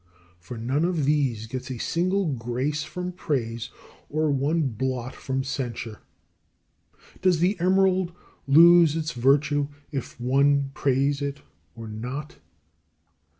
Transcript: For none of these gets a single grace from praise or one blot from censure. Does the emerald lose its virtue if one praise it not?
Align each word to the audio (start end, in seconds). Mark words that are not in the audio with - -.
For 0.39 0.57
none 0.57 0.83
of 0.83 1.05
these 1.05 1.45
gets 1.45 1.69
a 1.69 1.77
single 1.77 2.25
grace 2.33 2.81
from 2.83 3.11
praise 3.11 3.69
or 4.09 4.31
one 4.31 4.63
blot 4.63 5.13
from 5.13 5.43
censure. 5.43 5.99
Does 7.21 7.37
the 7.37 7.55
emerald 7.59 8.11
lose 8.47 8.95
its 8.95 9.11
virtue 9.11 9.67
if 9.91 10.19
one 10.19 10.71
praise 10.73 11.21
it 11.21 11.41
not? 11.77 12.37